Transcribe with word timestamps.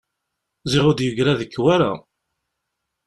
Ziɣ 0.71 0.83
ur 0.89 0.95
d-yegra 0.95 1.33
deg-k 1.39 1.55
wara! 1.63 1.91